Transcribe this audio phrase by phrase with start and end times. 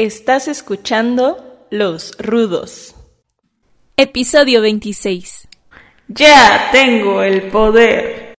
[0.00, 2.94] Estás escuchando Los Rudos.
[3.96, 5.48] Episodio 26.
[6.06, 8.34] Ya tengo el poder.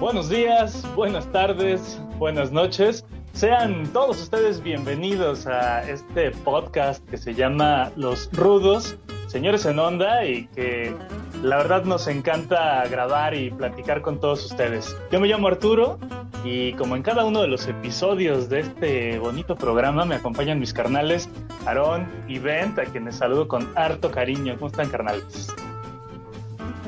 [0.00, 3.04] Buenos días, buenas tardes, buenas noches.
[3.32, 8.96] Sean todos ustedes bienvenidos a este podcast que se llama Los Rudos,
[9.36, 10.94] señores en onda y que
[11.42, 14.96] la verdad nos encanta grabar y platicar con todos ustedes.
[15.12, 15.98] Yo me llamo Arturo
[16.42, 20.72] y como en cada uno de los episodios de este bonito programa me acompañan mis
[20.72, 21.28] carnales
[21.66, 24.54] Aarón y Bent, a quienes saludo con harto cariño.
[24.54, 25.54] ¿Cómo están carnales?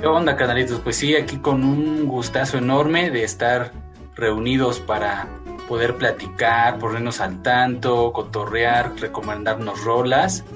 [0.01, 0.81] ¿Qué onda, canalitos?
[0.81, 3.73] Pues sí, aquí con un gustazo enorme de estar
[4.17, 5.29] reunidos para
[5.69, 10.47] poder platicar, ponernos al tanto, cotorrear, recomendarnos rolas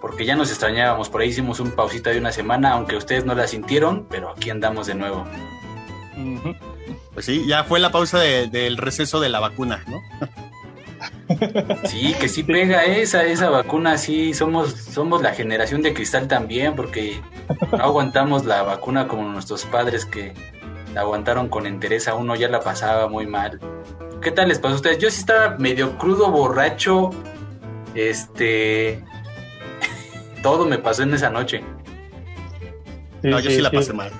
[0.00, 1.08] porque ya nos extrañábamos.
[1.08, 4.50] Por ahí hicimos un pausita de una semana, aunque ustedes no la sintieron, pero aquí
[4.50, 5.24] andamos de nuevo.
[7.14, 10.00] Pues sí, ya fue la pausa del receso de la vacuna, ¿no?
[11.84, 16.74] Sí, que sí pega esa, esa vacuna, sí, somos, somos la generación de cristal también,
[16.74, 17.20] porque
[17.70, 20.32] no aguantamos la vacuna como nuestros padres que
[20.94, 23.60] la aguantaron con entereza, uno ya la pasaba muy mal.
[24.22, 24.98] ¿Qué tal les pasó a ustedes?
[24.98, 27.10] Yo sí estaba medio crudo, borracho,
[27.94, 29.04] este,
[30.42, 31.62] todo me pasó en esa noche.
[33.22, 34.10] no, yo sí, la pasé mal.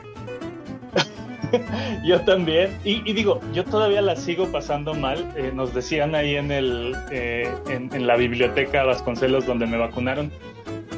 [2.05, 2.77] yo también.
[2.85, 5.33] Y, digo, yo todavía la sigo pasando mal.
[5.37, 10.31] Eh, nos decían ahí en, el, eh, en, la biblioteca Vasconcelos donde me vacunaron.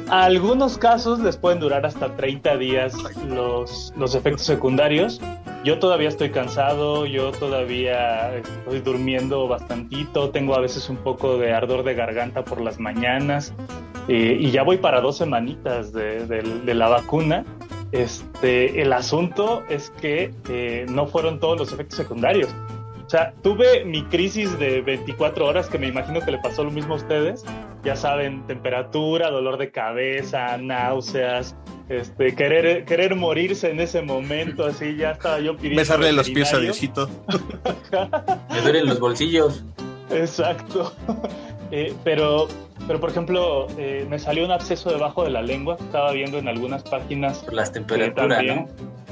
[0.09, 2.93] A algunos casos les pueden durar hasta 30 días
[3.29, 5.21] los, los efectos secundarios.
[5.63, 11.53] Yo todavía estoy cansado, yo todavía estoy durmiendo bastantito, tengo a veces un poco de
[11.53, 13.53] ardor de garganta por las mañanas.
[14.07, 17.45] Eh, y ya voy para dos semanitas de, la vacuna.
[17.91, 22.49] Este, el asunto es que eh, no fueron todos los efectos secundarios.
[23.05, 26.71] O sea, tuve mi crisis de 24 horas, que me imagino que le pasó lo
[26.71, 27.43] mismo a ustedes.
[27.83, 31.55] Ya saben, temperatura, dolor de cabeza, náuseas,
[31.89, 35.81] este, querer, querer morirse en ese momento, así ya estaba yo pidiendo.
[35.81, 37.09] Besarle los pies a Diosito.
[38.49, 39.65] Me duelen los bolsillos.
[40.09, 40.93] Exacto.
[41.73, 42.49] Eh, pero
[42.87, 45.77] pero, por ejemplo, eh, me salió un absceso debajo de la lengua.
[45.79, 47.39] Estaba viendo en algunas páginas.
[47.39, 48.67] Por las temperaturas, que también,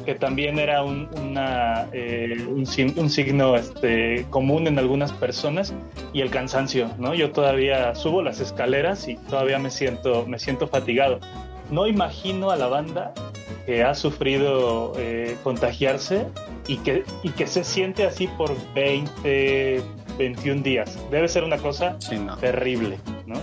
[0.06, 5.74] Que también era un, una, eh, un, signo este, común en algunas personas.
[6.14, 7.14] Y el cansancio, ¿no?
[7.14, 11.20] Yo todavía subo las escaleras y todavía me siento, me siento fatigado.
[11.70, 13.14] No imagino a la banda
[13.66, 16.26] que ha sufrido eh, contagiarse
[16.68, 19.84] y que, y que se siente así por 20,
[20.18, 20.98] 21 días.
[21.12, 21.98] Debe ser una cosa
[22.40, 22.98] terrible,
[23.28, 23.36] ¿no?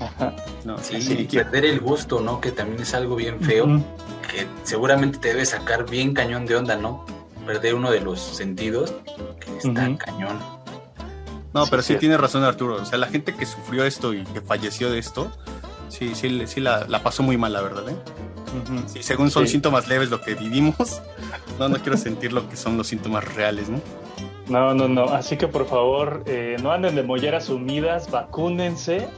[0.64, 2.40] No, sí, perder el gusto, ¿no?
[2.40, 3.66] Que también es algo bien feo,
[4.30, 7.06] que seguramente te debe sacar bien cañón de onda, ¿no?
[7.46, 8.94] Perder uno de los sentidos,
[9.40, 10.38] que está cañón.
[11.54, 12.76] No, pero sí, tiene razón Arturo.
[12.76, 15.32] O sea, la gente que sufrió esto y que falleció de esto,
[15.88, 17.96] sí, sí, sí la, pasó muy mal, la verdad, ¿eh?
[18.86, 21.00] Sí, según son síntomas leves lo que vivimos,
[21.58, 23.80] no, no quiero sentir lo que son los síntomas reales, ¿no?
[24.48, 25.04] No, no, no.
[25.04, 29.08] Así que por favor, eh, no anden de molleras sumidas, vacúnense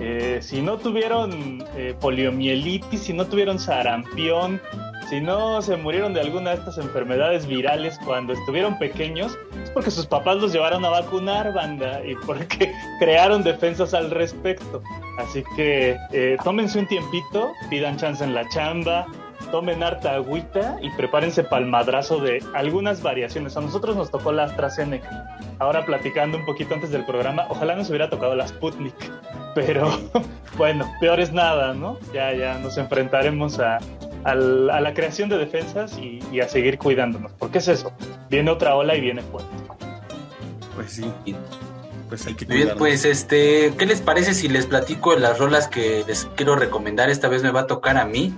[0.00, 4.60] eh, si no tuvieron eh, poliomielitis, si no tuvieron sarampión,
[5.08, 9.90] si no se murieron de alguna de estas enfermedades virales cuando estuvieron pequeños, es porque
[9.90, 14.82] sus papás los llevaron a vacunar, banda, y porque crearon defensas al respecto.
[15.18, 19.06] Así que eh, tómense un tiempito, pidan chance en la chamba,
[19.52, 23.56] tomen harta agüita y prepárense para el madrazo de algunas variaciones.
[23.56, 25.38] A nosotros nos tocó la AstraZeneca.
[25.58, 28.94] Ahora platicando un poquito antes del programa, ojalá nos hubiera tocado la Sputnik.
[29.54, 29.98] Pero
[30.56, 31.98] bueno, peor es nada, ¿no?
[32.12, 33.78] Ya, ya nos enfrentaremos a,
[34.24, 37.32] la creación de defensas y, a seguir cuidándonos.
[37.32, 37.92] Porque es eso,
[38.30, 39.50] viene otra ola y viene fuerte.
[40.74, 41.36] Pues sí.
[42.08, 46.04] Pues hay que Bien, pues este, ¿qué les parece si les platico las rolas que
[46.06, 47.10] les quiero recomendar?
[47.10, 48.34] Esta vez me va a tocar a mí.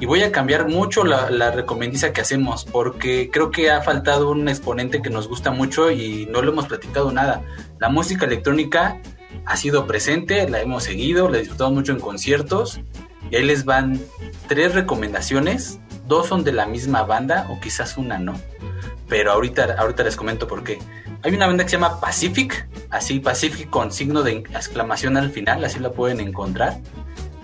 [0.00, 4.30] Y voy a cambiar mucho la, la recomendiza que hacemos, porque creo que ha faltado
[4.30, 7.42] un exponente que nos gusta mucho y no lo hemos platicado nada.
[7.80, 9.00] La música electrónica
[9.46, 12.80] ha sido presente, la hemos seguido, la disfrutamos mucho en conciertos.
[13.30, 14.00] Y ahí les van
[14.46, 15.80] tres recomendaciones.
[16.06, 18.34] Dos son de la misma banda, o quizás una no.
[19.08, 20.78] Pero ahorita, ahorita les comento por qué.
[21.22, 25.64] Hay una banda que se llama Pacific, así Pacific con signo de exclamación al final,
[25.64, 26.78] así la pueden encontrar.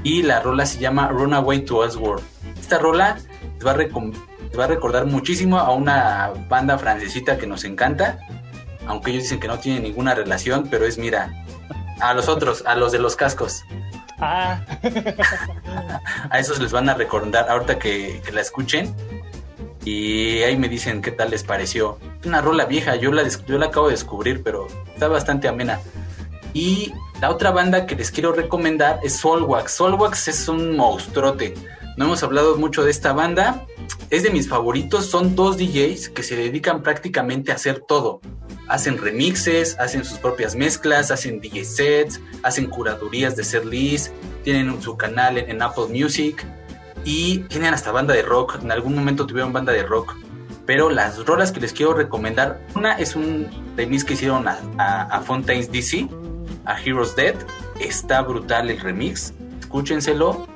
[0.03, 2.23] Y la rola se llama Runaway to World
[2.61, 3.17] Esta rola
[3.55, 8.19] les va, a les va a recordar muchísimo a una banda francesita que nos encanta,
[8.87, 11.44] aunque ellos dicen que no tiene ninguna relación, pero es, mira,
[12.01, 13.65] a los otros, a los de los cascos.
[14.19, 14.65] Ah.
[16.31, 18.95] a esos les van a recordar ahorita que, la escuchen.
[19.85, 21.99] Y ahí me dicen qué tal les pareció.
[22.25, 25.81] una rola vieja, yo la, yo la acabo de descubrir, pero está bastante amena.
[26.55, 29.73] Y la otra banda que les quiero recomendar es Solwax.
[29.73, 31.55] Solwax es un monstruote.
[31.97, 33.67] No hemos hablado mucho de esta banda.
[34.11, 35.07] Es de mis favoritos.
[35.07, 38.21] Son dos DJs que se dedican prácticamente a hacer todo.
[38.69, 44.13] Hacen remixes, hacen sus propias mezclas, hacen DJ sets, hacen curadurías de ser list,
[44.43, 46.45] tienen su canal en, Apple Music
[47.05, 48.59] y tienen hasta banda de rock.
[48.63, 50.17] En algún momento tuvieron banda de rock.
[50.67, 55.21] Pero las rolas que les quiero recomendar, una es un remix que hicieron a, a,
[55.21, 56.09] Fontaine's DC,
[56.65, 57.35] a Heroes Dead.
[57.81, 59.35] Está brutal el remix.
[59.61, 60.47] Escúchenselo.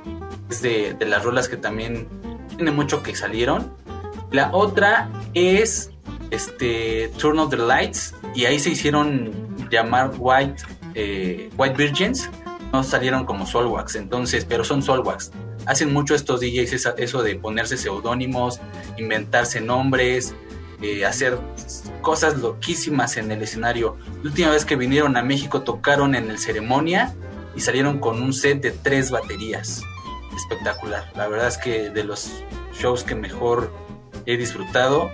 [0.49, 2.07] Es de, de las rolas que también
[2.55, 3.71] tiene mucho que salieron.
[4.31, 5.91] La otra es
[6.31, 9.31] este Turn of the Lights y ahí se hicieron
[9.69, 10.63] llamar White
[10.95, 12.29] eh, White Virgins.
[12.71, 15.31] No salieron como Solwax, entonces, pero son Solwax.
[15.65, 18.59] Hacen mucho estos DJs eso de ponerse seudónimos,
[18.97, 20.35] inventarse nombres,
[20.81, 21.39] eh, hacer
[22.01, 23.97] cosas loquísimas en el escenario.
[24.23, 27.15] La última vez que vinieron a México tocaron en el ceremonia
[27.55, 29.83] y salieron con un set de tres baterías.
[30.35, 31.11] Espectacular.
[31.15, 32.43] La verdad es que de los
[32.73, 33.73] shows que mejor
[34.25, 35.11] he disfrutado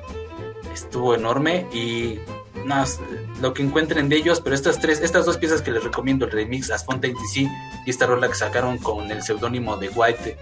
[0.76, 2.20] estuvo enorme y
[2.66, 3.00] más
[3.42, 6.32] lo que encuentren de ellos, pero estas tres, estas dos piezas que les recomiendo, el
[6.32, 7.50] remix As Fontaine DC
[7.86, 10.38] y esta rola que sacaron con el seudónimo de White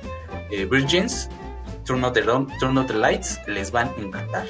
[0.51, 1.29] eh, Virgins,
[1.85, 2.01] Turn
[2.59, 4.45] Turn the Lights, les van a encantar.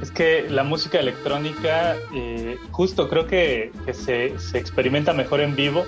[0.00, 5.84] Es que la música electrónica, eh, justo creo que, se, se, experimenta mejor en vivo,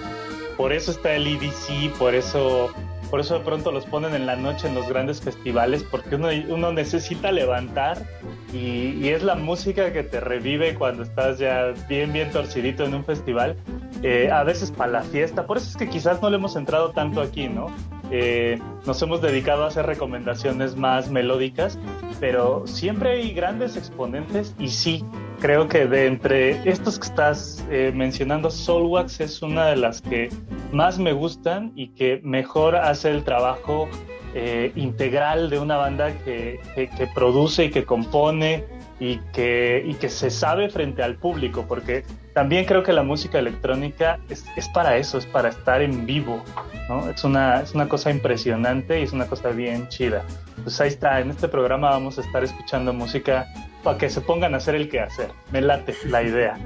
[0.56, 2.70] por eso está el EDC, por eso
[3.10, 6.28] por eso de pronto los ponen en la noche en los grandes festivales, porque uno,
[6.48, 8.06] uno necesita levantar
[8.52, 13.04] y, es la música que te revive cuando estás ya bien, bien torcidito en un
[13.04, 13.56] festival,
[14.02, 15.46] eh, a veces para la fiesta.
[15.46, 17.66] Por eso es que quizás no le hemos entrado tanto aquí, ¿no?
[18.10, 21.78] Eh, nos hemos dedicado a hacer recomendaciones más melódicas,
[22.20, 25.04] pero siempre hay grandes exponentes y sí,
[25.40, 30.28] creo que de entre estos que estás eh, mencionando, Soulwax es una de las que
[30.72, 33.88] más me gustan y que mejor hace el trabajo
[34.34, 38.64] eh, integral de una banda que, que, produce y que compone
[39.00, 42.04] y que, y que se sabe frente al público, porque
[42.36, 46.44] también creo que la música electrónica es, es para eso, es para estar en vivo,
[46.86, 47.08] ¿no?
[47.08, 50.22] Es una, es una cosa impresionante y es una cosa bien chida.
[50.62, 53.46] Pues ahí está, en este programa vamos a estar escuchando música
[53.82, 55.30] para que se pongan a hacer el que hacer.
[55.50, 56.58] Me late la idea.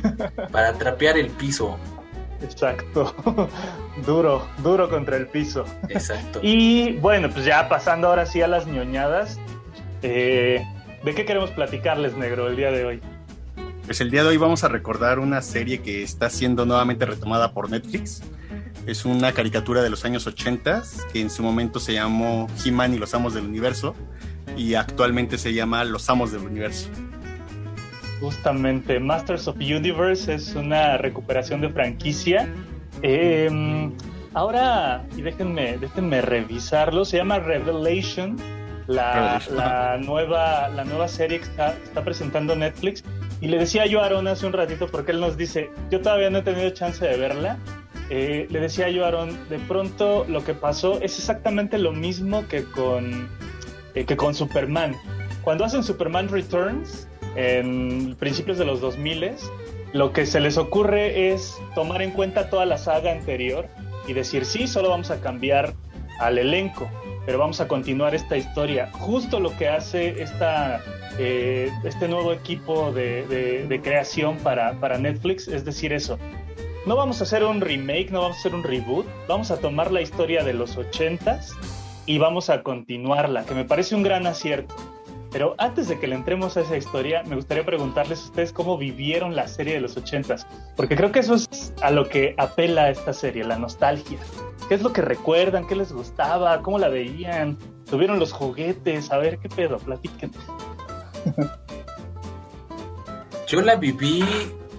[0.52, 1.76] Para trapear el piso.
[2.40, 3.14] Exacto.
[4.06, 5.66] duro, duro contra el piso.
[5.90, 6.40] Exacto.
[6.42, 9.38] Y bueno, pues ya pasando ahora sí a las ñoñadas.
[10.00, 10.64] Eh,
[11.04, 13.02] ¿De qué queremos platicarles, negro, el día de hoy?
[13.90, 17.52] Pues el día de hoy vamos a recordar una serie que está siendo nuevamente retomada
[17.52, 18.22] por Netflix.
[18.86, 22.98] Es una caricatura de los años 80 que en su momento se llamó He-Man y
[22.98, 23.96] los Amos del Universo
[24.56, 26.88] y actualmente se llama Los Amos del Universo.
[28.20, 32.48] Justamente, Masters of Universe es una recuperación de franquicia.
[33.02, 33.92] Em,
[34.34, 38.36] ahora, y déjenme, déjenme revisarlo, se llama Revelation,
[38.86, 43.02] la, nueva, la nueva serie que está, está, presentando Netflix.
[43.40, 46.30] Y le decía yo a Aaron hace un ratito, porque él nos dice, yo todavía
[46.30, 47.58] no he tenido chance de verla.
[48.10, 52.46] Eh, le decía yo a Aaron, de pronto lo que pasó es exactamente lo mismo
[52.48, 53.28] que con
[53.94, 54.94] eh, que con Superman.
[55.42, 59.32] Cuando hacen Superman Returns, en principios de los 2000,
[59.92, 63.66] lo que se les ocurre es tomar en cuenta toda la saga anterior
[64.06, 65.74] y decir, sí, solo vamos a cambiar
[66.20, 66.88] al elenco,
[67.26, 68.90] pero vamos a continuar esta historia.
[68.92, 70.80] Justo lo que hace esta,
[71.18, 76.18] eh, este nuevo equipo de, creación para, Netflix es decir eso.
[76.86, 79.92] No vamos a hacer un remake, no vamos a hacer un reboot, vamos a tomar
[79.92, 81.54] la historia de los 80s
[82.06, 84.74] y vamos a continuarla, que me parece un gran acierto.
[85.30, 88.76] Pero antes de que le entremos a esa historia, me gustaría preguntarles a ustedes cómo
[88.78, 92.90] vivieron la serie de los ochentas, porque creo que eso es a lo que apela
[92.90, 94.18] esta serie, la nostalgia.
[94.70, 95.66] ¿Qué es lo que recuerdan?
[95.66, 96.62] ¿Qué les gustaba?
[96.62, 97.58] ¿Cómo la veían?
[97.90, 99.10] ¿Tuvieron los juguetes?
[99.10, 99.78] A ver, ¿qué pedo?
[99.78, 100.30] Platiquen.
[103.48, 104.24] Yo la viví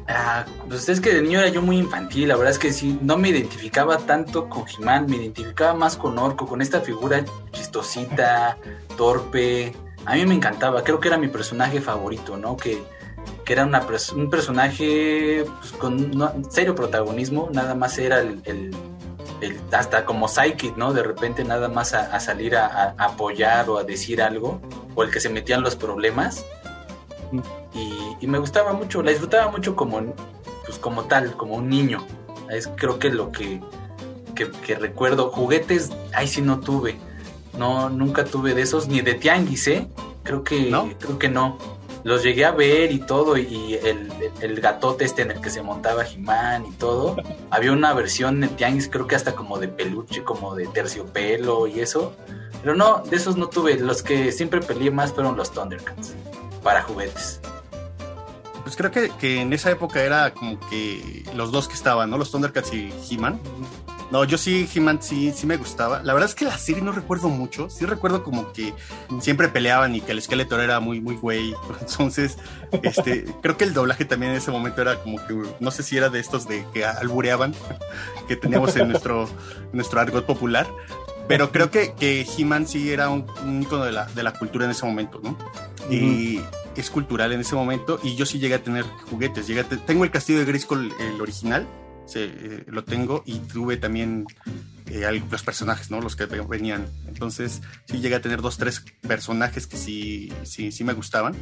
[0.08, 2.98] Ah, pues es que de niño era yo muy infantil, la verdad es que sí,
[3.02, 8.58] no me identificaba tanto con Jimán, me identificaba más con Orco, con esta figura chistosita,
[8.98, 9.74] torpe.
[10.06, 12.58] A mí me encantaba, creo que era mi personaje favorito, ¿no?
[12.58, 12.82] Que,
[13.46, 18.72] que era una, un personaje pues, con serio protagonismo, nada más era el, el,
[19.72, 20.94] hasta como psychic, ¿no?
[20.94, 24.62] De repente nada más a, salir a, apoyar o a decir algo,
[24.96, 26.46] o el que se metía en los problemas.
[27.74, 30.14] Y, me gustaba mucho, la disfrutaba mucho como,
[30.66, 32.06] pues como tal, como un niño.
[32.50, 33.62] Es creo que lo que,
[34.36, 35.32] que, recuerdo.
[35.32, 36.98] Juguetes, ahí sí no tuve.
[37.58, 39.88] No, nunca tuve de esos, ni de tianguis, ¿eh?
[40.24, 40.90] Creo que ¿No?
[41.00, 41.58] creo que no.
[42.04, 45.62] Los llegué a ver y todo, y el, el, gatote este en el que se
[45.62, 47.16] montaba He-Man y todo.
[47.52, 51.80] Había una versión de Tianguis, creo que hasta como de peluche, como de terciopelo y
[51.80, 52.14] eso.
[52.62, 53.76] Pero no, de esos no tuve.
[53.76, 56.14] Los que siempre peleé más fueron los Thundercats
[56.64, 57.40] para juguetes.
[58.64, 62.18] Pues creo que, que en esa época era como que los dos que estaban, ¿no?
[62.18, 63.40] Los Thundercats y He-Man.
[64.12, 66.04] No, yo sí, He-Man sí, sí me gustaba.
[66.04, 67.70] La verdad es que la serie no recuerdo mucho.
[67.70, 68.74] Sí recuerdo como que
[69.22, 71.56] siempre peleaban y que el Skeletor era muy, muy güey.
[71.80, 72.38] Entonces,
[72.84, 75.96] este, creo que el doblaje también en ese momento era como que, no sé si
[75.96, 77.56] era de estos de que albureaban,
[78.28, 79.30] que teníamos en nuestro,
[79.72, 80.68] nuestro argot popular.
[81.30, 84.66] Pero creo que, que He-Man sí era un, un icono de la, de la cultura
[84.66, 85.38] en ese momento, ¿no?
[85.90, 86.42] Y
[86.76, 87.98] es cultural en ese momento.
[88.04, 89.48] Y yo sí llegué a tener juguetes.
[89.48, 91.66] Llegué tengo el castillo de Grayskull, el original
[92.20, 94.26] eh, lo tengo y tuve también
[94.88, 96.02] eh, los personajes, ¿no?
[96.02, 96.88] Los que venían.
[97.08, 101.34] Entonces, sí llegué a tener dos, tres personajes que sí, sí, sí me gustaban.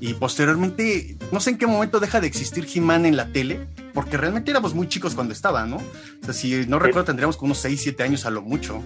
[0.00, 4.16] Y posteriormente, no sé en qué momento deja de existir He-Man en la tele, porque
[4.16, 5.76] realmente éramos muy chicos cuando estaba, ¿no?
[5.76, 8.82] O sea, si no recuerdo, tendríamos como unos 6, 7 años a lo mucho.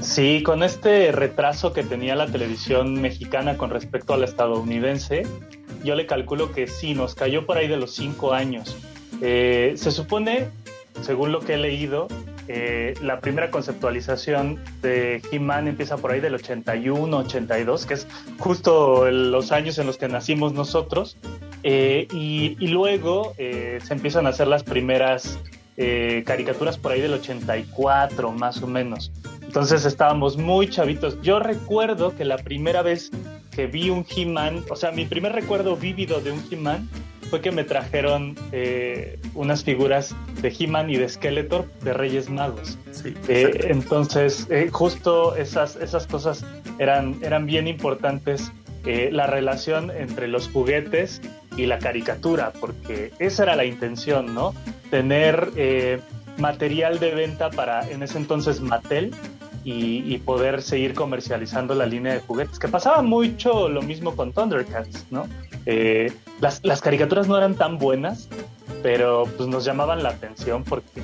[0.00, 5.26] Sí, con este retraso que tenía la televisión mexicana con respecto a la estadounidense,
[5.82, 8.76] yo le calculo que sí, nos cayó por ahí de los 5 años.
[9.20, 10.48] Eh, se supone,
[11.02, 12.08] según lo que he leído,
[12.48, 18.06] eh, la primera conceptualización de He-Man empieza por ahí del 81, 82, que es
[18.38, 21.16] justo los años en los que nacimos nosotros.
[21.64, 25.38] Eh, y, luego se empiezan a hacer las primeras
[26.24, 29.12] caricaturas por ahí del 84, más o menos.
[29.42, 31.20] Entonces estábamos muy chavitos.
[31.22, 33.10] Yo recuerdo que la primera vez
[33.50, 36.88] que vi un He-Man, o sea, mi primer recuerdo vívido de un He-Man
[37.28, 42.78] fue que me trajeron eh, unas figuras de He-Man y de Skeletor de Reyes Magos.
[43.28, 46.44] Eh, entonces, eh, justo esas, esas cosas
[46.78, 48.52] eran, eran bien importantes,
[49.10, 51.20] la relación entre los juguetes
[51.58, 54.54] y la caricatura, porque esa era la intención, ¿no?
[54.90, 55.50] Tener
[56.38, 59.14] material de venta para, en ese entonces, Mattel,
[59.70, 62.58] y, poder seguir comercializando la línea de juguetes.
[62.58, 65.26] Que pasaba mucho lo mismo con Thundercats, ¿no?
[65.66, 68.28] Eh, las, las, caricaturas no eran tan buenas,
[68.82, 71.02] pero pues nos llamaban la atención porque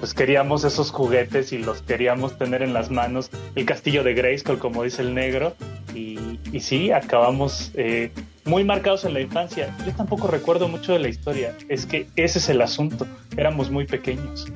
[0.00, 3.30] pues queríamos esos juguetes y los queríamos tener en las manos.
[3.54, 5.54] El castillo de Grayskull, como dice el negro.
[5.94, 8.10] Y, y sí, acabamos eh,
[8.44, 9.74] muy marcados en la infancia.
[9.86, 11.56] Yo tampoco recuerdo mucho de la historia.
[11.68, 13.06] Es que ese es el asunto.
[13.36, 14.46] Éramos muy pequeños.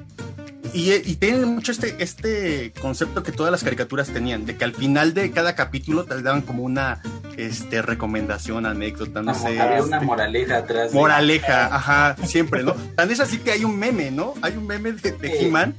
[0.72, 4.74] Y, y, tienen mucho este, este concepto que todas las caricaturas tenían, de que al
[4.74, 7.00] final de cada capítulo te daban como una
[7.36, 9.60] este, recomendación, anécdota, no, sé.
[9.60, 10.92] Había una este, moraleja atrás.
[10.92, 12.74] Moraleja, ajá, siempre, ¿no?
[12.96, 14.34] Tan es así que hay un meme, ¿no?
[14.42, 15.74] Hay un meme de, He-Man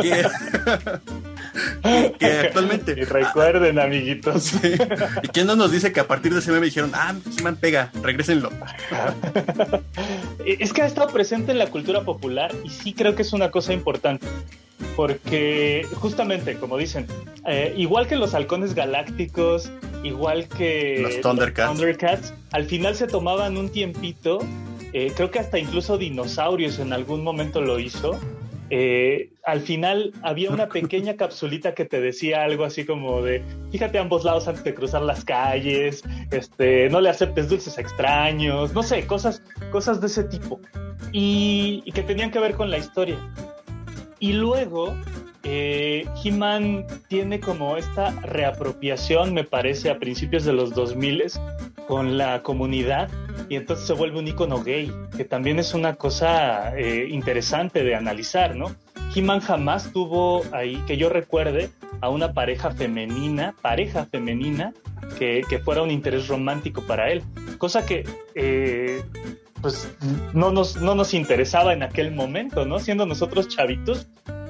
[0.00, 0.26] que,
[2.20, 2.94] actualmente.
[2.96, 4.52] Y recuerden, amiguitos.
[5.22, 7.90] ¿Y quién no nos dice que a partir de ese meme dijeron, ah, He-Man pega,
[8.02, 8.50] regrésenlo?
[10.46, 13.50] es que ha estado presente en la cultura popular y sí creo que es una
[13.50, 14.26] cosa importante
[14.96, 17.06] porque justamente, como dicen,
[17.46, 19.70] eh, igual que los halcones galácticos,
[20.02, 24.38] igual que los Thundercats, al final se tomaban un tiempito,
[24.92, 28.18] eh, creo que hasta incluso dinosaurios en algún momento lo hizo.
[28.70, 33.98] Eh, al final había una pequeña capsulita que te decía algo así como de fíjate
[33.98, 38.82] a ambos lados antes de cruzar las calles, este, no le aceptes dulces extraños, no
[38.82, 40.60] sé, cosas, cosas de ese tipo.
[41.12, 43.18] y que tenían que ver con la historia.
[44.18, 44.96] Y luego,
[45.44, 51.24] eh, He-Man tiene como esta reapropiación, me parece, a principios de los 2000
[51.86, 53.10] con la comunidad
[53.50, 57.94] y entonces se vuelve un icono gay, que también es una cosa eh, interesante de
[57.94, 58.74] analizar, ¿no?
[59.14, 64.72] He-Man jamás tuvo ahí, que yo recuerde, a una pareja femenina, pareja femenina,
[65.18, 67.22] que, que fuera un interés romántico para él,
[67.58, 68.04] cosa que
[68.34, 69.02] eh,
[69.60, 69.90] pues
[70.34, 72.78] no nos, no nos interesaba en aquel momento, ¿no?
[72.78, 74.06] Siendo nosotros chavitos,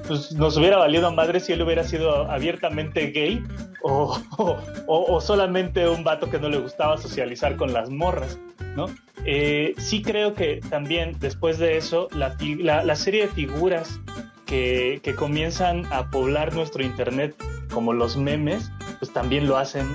[0.09, 3.43] pues nos hubiera valido a madre si él hubiera sido abiertamente gay
[3.83, 4.19] o,
[4.87, 8.39] o, solamente un vato que no le gustaba socializar con las morras,
[8.75, 8.87] ¿no?
[9.27, 12.37] Eh, sí creo que también después de eso, la,
[12.83, 14.01] la, serie de figuras
[14.47, 17.35] que, comienzan a poblar nuestro internet,
[17.73, 19.87] como los memes, pues también lo hacen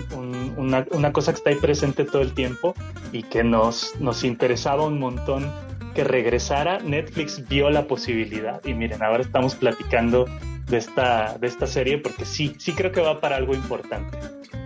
[0.57, 2.73] una, una, cosa que está ahí presente todo el tiempo
[3.11, 5.51] y que nos, nos interesaba un montón
[5.95, 6.79] que regresara.
[6.79, 10.25] Netflix vio la posibilidad y miren, ahora estamos platicando
[10.67, 14.17] de esta, de esta serie porque sí, sí creo que va para algo importante.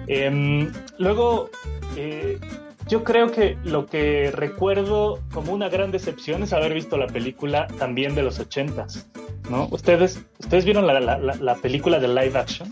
[0.07, 1.49] Em, luego,
[1.95, 2.39] eh,
[2.93, 7.65] yo creo que lo que recuerdo como una gran decepción es haber visto la película
[7.79, 9.07] también de los ochentas,
[9.49, 9.67] ¿no?
[9.71, 12.71] ¿Ustedes, ¿ustedes vieron la, la, la película de live action?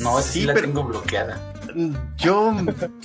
[0.00, 1.38] No, sí, la tengo bloqueada.
[2.16, 2.52] Yo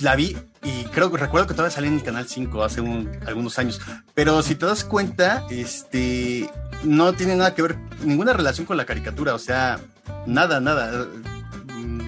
[0.00, 2.80] la vi y creo que recuerdo que todavía salía en el canal 5 hace
[3.24, 3.80] algunos años.
[4.14, 6.50] Pero si te das cuenta, este
[6.82, 9.34] no tiene nada que ver, ninguna relación con la caricatura.
[9.34, 9.78] O sea,
[10.26, 11.06] nada, nada.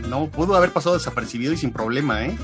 [0.08, 2.36] No pudo haber pasado desapercibido y sin problema, ¿eh?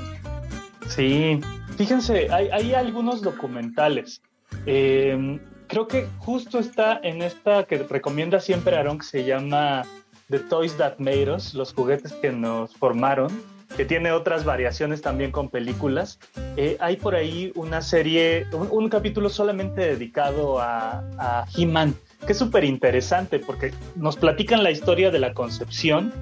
[0.86, 1.40] Sí,
[1.76, 4.22] fíjense, hay, hay algunos documentales.
[4.66, 9.82] Eh, creo que justo está en esta que recomienda siempre Aaron, que se llama
[10.30, 13.30] The Toys That Made Us, los juguetes que nos formaron,
[13.76, 16.18] que tiene otras variaciones también con películas.
[16.56, 21.94] Eh, hay por ahí una serie, un, capítulo solamente dedicado a, a He-Man,
[22.26, 26.12] que es súper interesante porque nos platican la historia de la concepción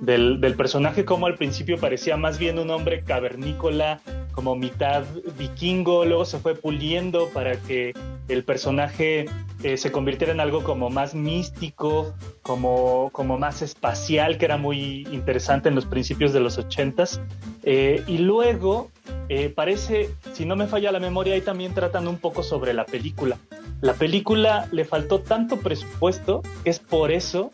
[0.00, 4.00] del, del, personaje, como al principio parecía más bien un hombre cavernícola,
[4.32, 5.04] como mitad
[5.38, 7.92] vikingo, luego se fue puliendo para que
[8.28, 9.26] el personaje
[9.62, 15.06] eh, se convirtiera en algo como más místico, como, como más espacial, que era muy
[15.12, 17.20] interesante en los principios de los ochentas.
[17.62, 18.90] Eh, y luego
[19.28, 22.84] eh, parece, si no me falla la memoria, ahí también tratan un poco sobre la
[22.84, 23.38] película.
[23.80, 27.50] La película le faltó tanto presupuesto, es por eso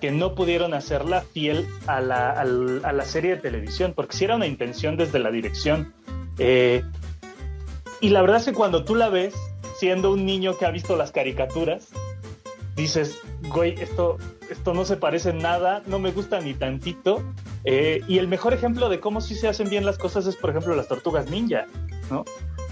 [0.00, 4.34] que no pudieron hacerla fiel a la, a la, serie de televisión, porque si era
[4.34, 5.92] una intención desde la dirección.
[6.38, 6.82] Eh,
[8.00, 9.34] y la verdad es que cuando tú la ves,
[9.78, 11.88] siendo un niño que ha visto las caricaturas,
[12.76, 14.18] dices, güey, esto,
[14.50, 17.22] esto no se parece en nada, no me gusta ni tantito.
[17.64, 20.50] Eh, y el mejor ejemplo de cómo sí se hacen bien las cosas es, por
[20.50, 21.66] ejemplo, las tortugas ninja,
[22.10, 22.24] ¿no?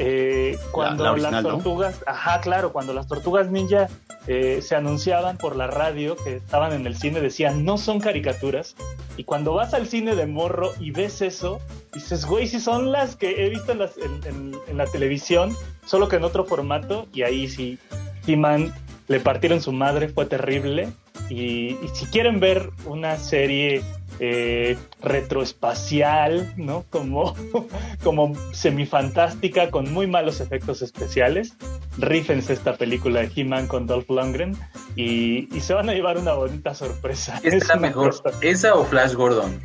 [0.02, 3.87] Eh, cuando las tortugas, ajá, claro, cuando las tortugas ninja
[4.26, 8.76] eh, se anunciaban por la radio que estaban en el cine, decían, no son caricaturas.
[9.19, 11.61] Y cuando vas al cine de morro y ves eso,
[11.92, 15.54] dices, güey, si son las que he visto en, la televisión,
[15.85, 17.78] solo que en otro formato, y ahí sí,
[18.26, 18.73] He-Man
[19.07, 20.88] le partieron su madre, fue terrible.
[21.28, 23.83] y si quieren ver una serie
[24.22, 26.84] eh, retroespacial, ¿no?
[26.90, 27.34] Como,
[28.04, 31.54] como semifantástica, con muy malos efectos especiales.
[31.96, 34.59] Rífense esta película de He-Man con Dolph Lundgren
[34.94, 37.40] y, se van a llevar una bonita sorpresa.
[37.42, 38.14] ¿Esta es mejor?
[38.42, 39.59] ¿Esa o Flash Gordon?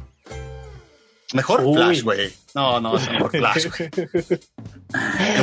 [1.34, 2.32] Mejor Flash, güey.
[2.54, 3.68] No, no, es mejor Flash.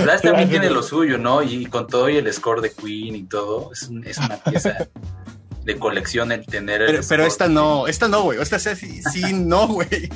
[0.04, 1.42] Flash también tiene lo suyo, ¿no?
[1.42, 4.88] Y con todo y el score de Queen y todo, es, es una pieza
[5.64, 7.00] de colección el tener.
[7.08, 8.40] pero, esta no, esta no, güey.
[8.40, 10.10] Esta sí, sí no, güey.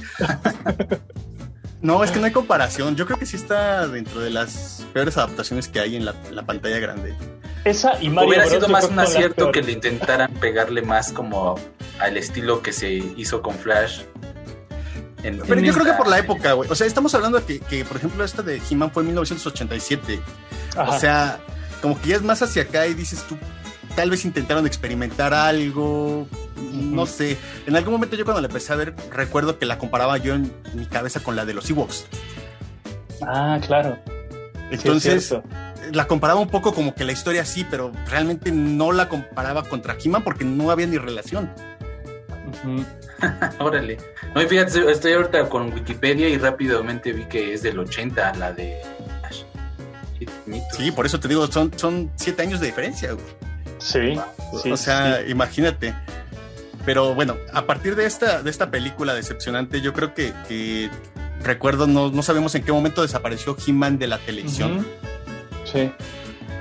[1.83, 2.97] no, es que no hay comparación.
[2.97, 6.15] Yo creo que sí está dentro de las peores adaptaciones que hay en la,
[6.47, 7.15] pantalla grande.
[7.65, 11.57] Esa y Mario Hubiera sido más un acierto que le intentaran pegarle más como
[11.99, 14.03] al estilo que se hizo con Flash.
[15.23, 16.71] pero yo creo que por la época, güey.
[16.71, 20.21] O sea, estamos hablando de que, por ejemplo, esta de He-Man fue en 1987.
[20.87, 21.41] O sea,
[21.83, 23.37] como que ya es más hacia acá y dices tú,
[23.97, 26.29] tal vez intentaron experimentar algo,
[26.73, 27.37] no sé.
[27.67, 30.53] En algún momento yo cuando la empecé a ver, recuerdo que la comparaba yo en
[30.75, 32.07] mi cabeza con la de los Ewoks.
[33.23, 33.99] Ah, claro.
[34.71, 35.35] Entonces,
[35.93, 39.95] la comparaba un poco como que la historia sí, pero realmente no la comparaba contra
[39.95, 41.51] he porque no había ni relación.
[43.59, 43.97] Órale.
[44.35, 48.53] No, y fíjate, estoy ahorita con Wikipedia y rápidamente vi que es del 80, la
[48.53, 48.83] de
[50.77, 53.17] Sí, por eso te digo, son, son siete años de diferencia.
[53.87, 54.19] Sí,
[54.71, 55.95] O sea, imagínate.
[56.85, 60.91] Pero bueno, a partir de esta, de esta película decepcionante, yo creo que,
[61.43, 64.87] recuerdo, no, no, sabemos en qué momento desapareció He-Man de la televisión.
[65.65, 65.91] Sí.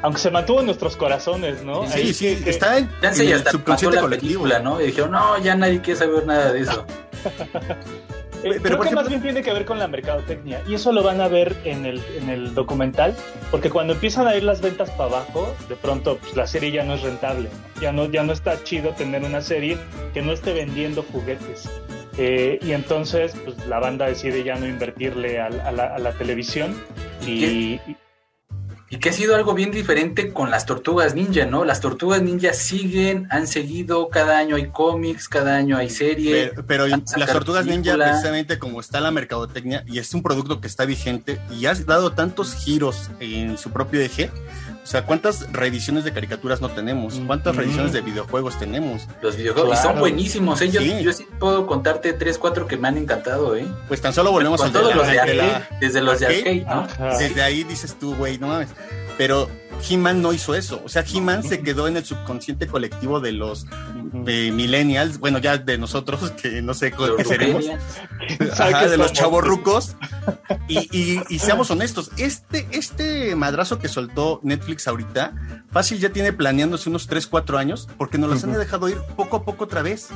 [0.01, 1.87] Aunque se mantuvo en nuestros corazones, ¿no?
[1.89, 4.47] Sí, sí, está en, el subconsciente colectivo.
[4.47, 4.79] ¿no?
[4.79, 6.85] Y dijeron, no, ya nadie quiere saber nada de eso.
[8.45, 11.01] Eh, pero creo que más bien tiene que ver con la mercadotecnia y eso lo
[11.01, 13.15] van a ver en el, en el documental,
[13.49, 16.83] porque cuando empiezan a ir las ventas para abajo, de pronto pues, la serie ya
[16.83, 17.49] no es rentable,
[17.81, 19.79] ya no ya no está chido tener una serie
[20.13, 21.67] que no esté vendiendo juguetes.
[22.19, 26.75] Eh, y entonces pues, la banda decide ya no invertirle a, la, televisión
[27.25, 27.97] y, y
[28.89, 31.65] que ha sido algo bien diferente con las tortugas ninja, ¿no?
[31.65, 36.51] Las tortugas ninja siguen, han seguido, cada año hay cómics, cada año hay series.
[36.67, 40.85] Pero, las tortugas ninja, precisamente como está la mercadotecnia y es un producto que está
[40.85, 44.29] vigente y ha dado tantos giros en su propio eje,
[44.85, 47.19] o sea, ¿cuántas reediciones de caricaturas no tenemos?
[47.25, 49.07] ¿Cuántas reediciones de videojuegos tenemos?
[49.19, 50.69] Los videojuegos son buenísimos, ¿eh?
[50.69, 51.01] Yo sí.
[51.01, 53.65] yo sí puedo contarte tres, cuatro que me han encantado, ¿eh?
[53.87, 56.87] Pues tan solo volvemos a todos los de, arcade, desde los de arcade, ¿no?
[57.17, 58.69] Desde ahí dices tú, güey, no mames.
[59.17, 59.49] Pero
[59.89, 60.81] He-Man no hizo eso.
[60.83, 63.65] O sea, He-Man se quedó en el subconsciente colectivo de los
[64.13, 69.95] millennials, bueno, ya de nosotros, que no sé qué seremos, de los chavorrucos.
[70.67, 75.33] Y, y, seamos honestos, este, este madrazo que soltó Netflix ahorita,
[75.71, 79.37] fácil ya tiene planeándose unos 3, 4 años, porque nos los han dejado ir poco
[79.37, 80.09] a poco otra vez.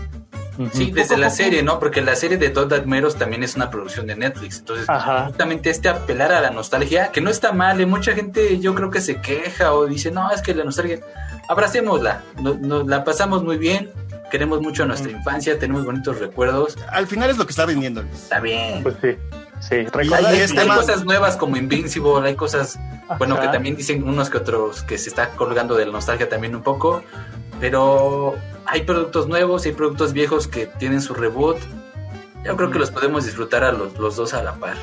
[0.73, 1.79] Sí, desde la serie, ¿no?
[1.79, 4.59] Porque la serie de Todd Admeros también es una producción de Netflix.
[4.59, 4.87] Entonces,
[5.25, 7.85] justamente este apelar a la nostalgia, que no está mal, ¿eh?
[7.85, 10.99] mucha gente yo creo que se queja o dice, no, es que la nostalgia,
[11.47, 13.91] abracémosla, nos, la pasamos muy bien,
[14.31, 16.77] queremos mucho a nuestra infancia, tenemos bonitos recuerdos.
[16.91, 18.01] Al final es lo que está vendiendo.
[18.01, 18.83] Está bien.
[18.83, 19.15] Pues sí.
[19.59, 22.79] Sí, hay, cosas nuevas como Invincible, hay cosas,
[23.17, 26.55] bueno, que también dicen unos que otros que se está colgando de la nostalgia también
[26.55, 27.03] un poco,
[27.59, 28.35] pero
[28.65, 31.57] hay productos nuevos, hay productos viejos que tienen su reboot.
[32.45, 34.77] Yo creo que los podemos disfrutar a los, los dos a la par.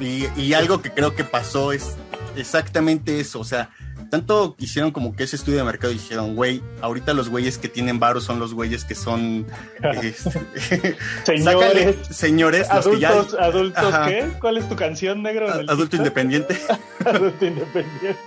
[0.00, 1.96] Y, y algo que creo que pasó es
[2.34, 3.70] exactamente eso, o sea,
[4.14, 7.68] tanto hicieron como que ese estudio de mercado y dijeron, güey, ahorita los güeyes que
[7.68, 9.44] tienen varos son los güeyes que son
[10.02, 14.28] este, señores, señores, adultos, adultos ¿qué?
[14.40, 15.48] ¿Cuál es tu canción negro?
[15.68, 16.56] adulto independiente.
[17.04, 18.20] adulto independiente.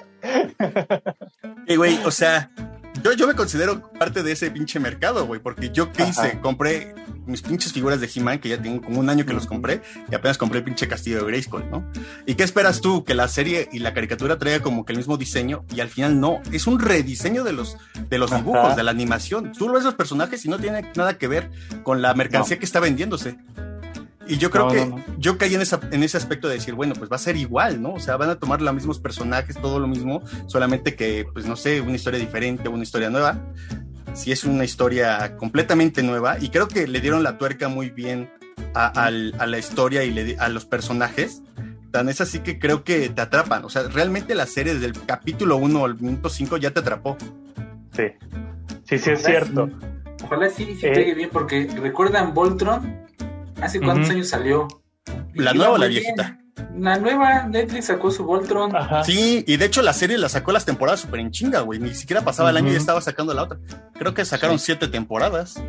[1.68, 2.52] y güey, o sea,
[3.04, 6.96] yo, yo me considero parte de ese pinche mercado, güey, porque yo qué hice, compré
[7.26, 10.16] mis pinches figuras de He-Man, que ya tengo como un año que los compré, y
[10.16, 11.90] apenas compré el pinche castillo de Grayskull, ¿no?
[12.26, 13.04] ¿Y qué esperas tú?
[13.04, 16.20] Que la serie y la caricatura traiga como que el mismo diseño, y al final
[16.20, 17.78] no, es un rediseño de los,
[18.10, 19.52] de los dibujos, de la animación.
[19.52, 21.52] Tú ves los personajes y no tiene nada que ver
[21.84, 23.38] con la mercancía que está vendiéndose.
[24.28, 27.10] Y yo creo que yo caí en, esa, en ese aspecto de decir, bueno, pues
[27.10, 27.94] va a ser igual, ¿no?
[27.94, 31.56] O sea, van a tomar los mismos personajes, todo lo mismo, solamente que, pues no
[31.56, 33.40] sé, una historia diferente, una historia nueva.
[34.14, 38.30] Si es una historia completamente nueva, y creo que le dieron la tuerca muy bien
[38.74, 41.42] a, la historia y le, a los personajes.
[41.92, 43.64] Tan es así que creo que te atrapan.
[43.66, 47.18] O sea, realmente la serie desde el capítulo 1 al minuto 5 ya te atrapó.
[47.96, 48.04] Sí,
[48.84, 49.70] sí, sí es cierto.
[50.24, 53.07] Ojalá sí, sí eh, bien, porque recuerdan Voltron
[53.62, 54.68] ¿Hace cuántos años salió?
[55.34, 56.40] ¿La nueva o la viejita?
[56.78, 58.72] La nueva, Netflix sacó su Voltron.
[59.04, 61.80] Sí, y de hecho la serie la sacó las temporadas súper en chinga, güey.
[61.80, 63.58] Ni siquiera pasaba el año y ya estaba sacando la otra.
[63.94, 65.62] Creo que sacaron siete temporadas.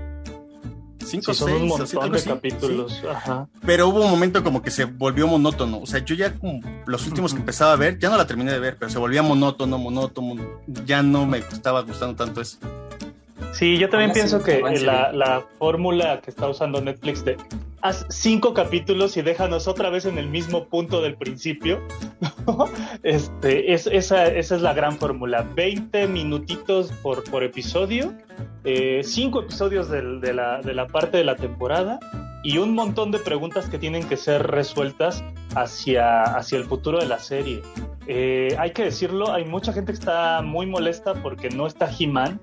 [1.04, 3.02] Cinco, sí, seis, un montón de capítulos.
[3.10, 3.48] Ajá.
[3.64, 5.80] Pero hubo un momento como que se volvió monótono.
[5.80, 8.52] O sea, yo ya como los últimos que empezaba a ver, ya no la terminé
[8.52, 10.42] de ver, pero se volvía monótono, monótono.
[10.84, 12.58] Ya no me estaba gustando tanto eso.
[13.52, 17.38] Sí, yo también pienso que la, la fórmula que está usando Netflix de
[17.80, 21.80] haz cinco capítulos y déjanos otra vez en el mismo punto del principio.
[23.02, 25.46] este, es, esa, es la gran fórmula.
[25.54, 28.12] 20 minutitos por, episodio,
[28.64, 31.98] eh, cinco episodios de, la, parte de la temporada
[32.42, 37.06] y un montón de preguntas que tienen que ser resueltas hacia, hacia el futuro de
[37.06, 37.62] la serie.
[38.06, 42.40] Eh, hay que decirlo, hay mucha gente que está muy molesta porque no está He-Man,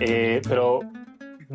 [0.00, 0.80] eh, pero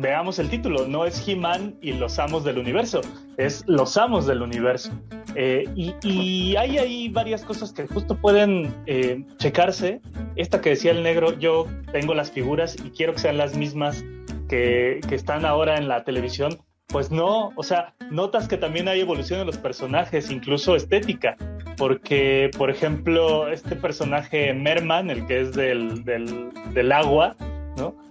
[0.00, 3.00] veamos el título, no es He-Man y los amos del universo,
[3.36, 4.90] es los amos del universo.
[5.34, 10.00] Eh, y, hay ahí varias cosas que justo pueden eh, checarse.
[10.36, 14.04] Esta que decía el negro, yo tengo las figuras y quiero que sean las mismas
[14.48, 16.58] que, que están ahora en la televisión.
[16.88, 21.36] Pues no, o sea, notas que también hay evolución en los personajes, incluso estética,
[21.76, 27.36] porque, por ejemplo, este personaje Merman, el que es del, del, del agua,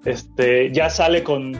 [0.05, 1.55] este, ya sale con,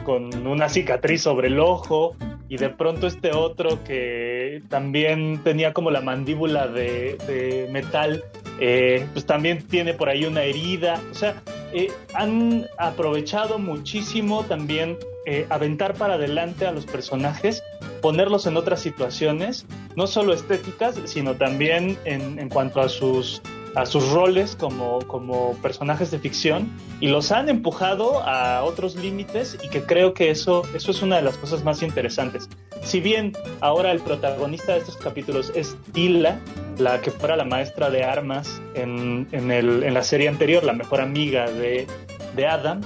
[0.46, 2.16] una cicatriz sobre el ojo
[2.48, 8.24] y de pronto este otro que también tenía como la mandíbula de, metal,
[8.58, 11.00] eh, pues también tiene por ahí una herida.
[11.10, 17.62] O sea, eh, han aprovechado muchísimo también eh, aventar para adelante a los personajes,
[18.02, 23.42] ponerlos en otras situaciones, no solo estéticas, sino también en cuanto a sus
[23.74, 29.58] a sus roles como, como personajes de ficción y los han empujado a otros límites
[29.62, 32.48] y que creo que eso, eso es una de las cosas más interesantes.
[32.82, 36.38] Si bien ahora el protagonista de estos capítulos es Tila,
[36.78, 40.72] la que fuera la maestra de armas en, en, el, en la serie anterior, la
[40.72, 41.86] mejor amiga de,
[42.34, 42.80] de Adam,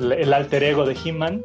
[0.00, 1.42] el alter ego de He-Man,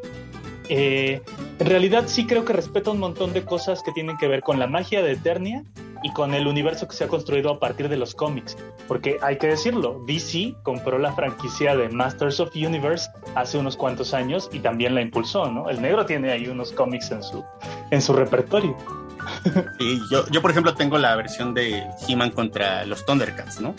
[0.70, 1.22] eh,
[1.60, 4.58] en realidad sí creo que respeta un montón de cosas que tienen que ver con
[4.58, 5.64] la magia de Eternia
[6.04, 8.58] y con el universo que se ha construido a partir de los cómics.
[8.88, 14.14] Porque hay que decirlo, DC compró la franquicia de Masters of Universe hace unos cuantos
[14.14, 15.70] años y también la impulsó, ¿no?
[15.70, 17.44] El negro tiene ahí unos cómics en su,
[17.90, 18.76] en su repertorio.
[19.78, 23.76] Sí, yo, yo por ejemplo tengo la versión de He-Man contra los Thundercats, ¿no?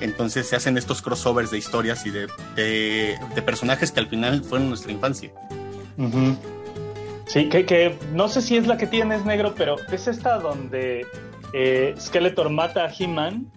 [0.00, 4.68] Entonces se hacen estos crossovers de historias y de, de personajes que al final fueron
[4.68, 5.30] nuestra infancia.
[7.28, 11.06] Sí, que, no sé si es la que tienes negro, pero es esta donde
[11.52, 13.50] eh, Skeletor mata a He-Man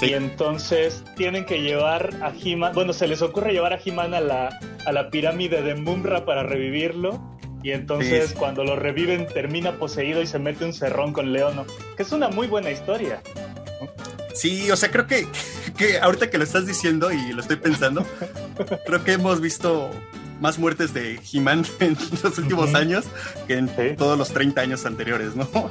[0.00, 4.20] y entonces tienen que llevar a He-Man, bueno, se les ocurre llevar a He-Man a
[4.20, 7.20] la, a la pirámide de Mumra para revivirlo
[7.62, 12.02] y entonces cuando lo reviven termina poseído y se mete un cerrón con Leono, que
[12.02, 13.22] es una muy buena historia.
[14.34, 15.26] Sí, o sea, creo que,
[15.76, 18.06] que ahorita que lo estás diciendo y lo estoy pensando,
[18.86, 19.90] creo que hemos visto
[20.40, 23.06] más muertes de He-Man en los últimos años
[23.46, 25.48] que en todos los 30 años anteriores, ¿no?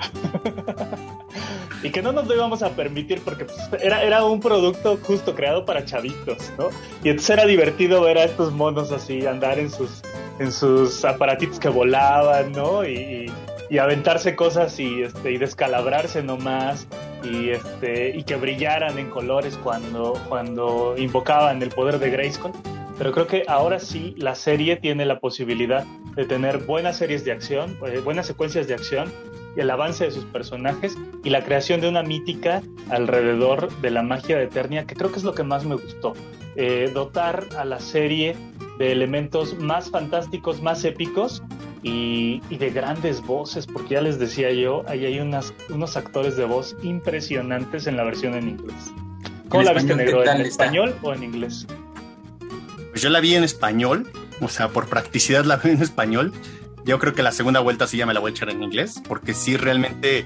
[1.83, 5.35] y que no nos lo íbamos a permitir porque pues, era, era un producto justo
[5.35, 6.69] creado para chavitos, ¿no?
[7.03, 10.01] Y entonces era divertido ver a estos monos así andar en sus,
[10.39, 12.85] en sus aparatitos que volaban, ¿no?
[12.85, 13.31] Y,
[13.69, 16.87] y aventarse cosas y, este, y descalabrarse nomás
[17.23, 22.51] y, este, y que brillaran en colores cuando, cuando invocaban el poder de Grayskull.
[22.97, 25.83] Pero creo que ahora sí la serie tiene la posibilidad
[26.15, 29.11] de tener buenas series de acción, eh, buenas secuencias de acción
[29.44, 34.01] y el avance de sus personajes y la creación de una mítica alrededor de la
[34.01, 36.13] magia de Eternia, que creo que es lo que más me gustó.
[36.55, 38.35] Eh, dotar a la serie
[38.77, 41.43] de elementos más fantásticos, más épicos
[41.83, 46.45] y, de grandes voces, porque ya les decía yo, ahí hay unas, unos actores de
[46.45, 48.91] voz impresionantes en la versión en inglés.
[49.49, 50.23] ¿Cómo la viste, negro?
[50.25, 51.67] ¿En español o en inglés?
[52.89, 54.09] Pues yo la vi en español,
[54.41, 56.33] o sea, por practicidad la vi en español.
[56.85, 59.01] Yo creo que la segunda vuelta sí ya me la voy a echar en inglés,
[59.07, 60.25] porque sí realmente,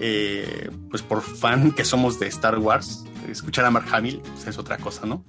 [0.00, 4.58] eh, pues por fan que somos de Star Wars, escuchar a Mark Hamill pues, es
[4.58, 5.24] otra cosa, ¿no?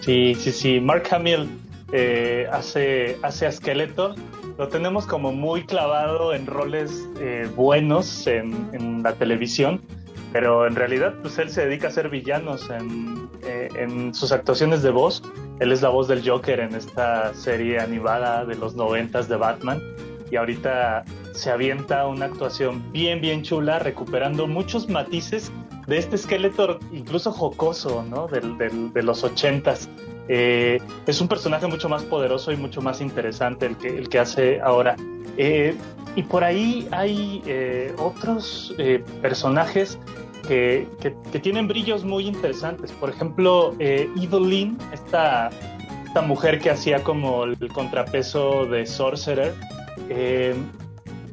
[0.00, 0.80] Sí, sí, sí.
[0.80, 1.48] Mark Hamill
[1.92, 4.14] eh, hace, hace a Skeletor
[4.58, 9.82] lo tenemos como muy clavado en roles eh, buenos en, la televisión,
[10.36, 14.90] pero en realidad pues él se dedica a ser villanos eh, en, sus actuaciones de
[14.90, 15.22] voz.
[15.60, 19.80] Él es la voz del Joker en esta serie animada de los noventas de Batman
[20.30, 25.50] y ahorita se avienta una actuación bien bien chula recuperando muchos matices
[25.86, 28.26] de este esqueleto incluso jocoso ¿no?
[28.28, 29.88] de los ochentas
[30.28, 34.18] eh, es un personaje mucho más poderoso y mucho más interesante el que, el que
[34.18, 34.96] hace ahora.
[35.36, 35.76] Eh,
[36.16, 38.74] y por ahí hay eh, otros
[39.20, 39.98] personajes
[40.46, 42.92] que, que, tienen brillos muy interesantes.
[42.92, 45.50] Por ejemplo, Evelyn, esta,
[46.06, 49.54] esta mujer que hacía como el contrapeso de Sorcerer,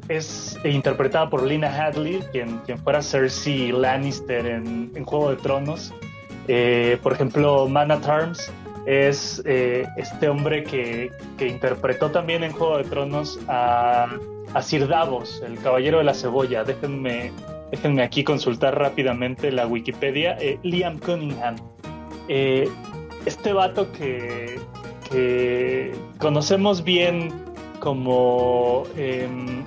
[0.08, 5.92] es interpretada por Lina Hadley, quien, quien fuera Cersei Lannister en, en Juego de Tronos.
[7.02, 8.52] por ejemplo, Mana Tarms
[8.86, 14.08] es eh, este hombre que, interpretó también en Juego de Tronos a,
[14.62, 16.64] Sir Davos, el caballero de la cebolla.
[16.64, 17.32] Déjenme,
[17.74, 20.36] déjenme aquí consultar rápidamente la Wikipedia.
[20.40, 21.56] Eh, Liam Cunningham.
[22.28, 22.68] Eh,
[23.26, 24.60] este vato que,
[25.10, 27.32] que conocemos bien
[27.80, 29.64] como em,